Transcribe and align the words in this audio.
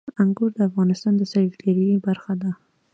انګور 0.21 0.51
د 0.55 0.59
افغانستان 0.69 1.13
د 1.17 1.21
سیلګرۍ 1.31 1.87
برخه 2.05 2.33
ده. 2.41 2.51